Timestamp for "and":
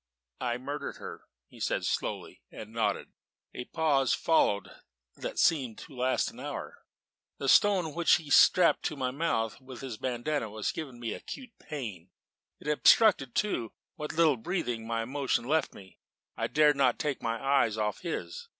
2.51-2.73, 16.35-16.45